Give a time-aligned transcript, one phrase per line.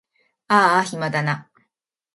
[0.47, 1.51] あーあ暇だな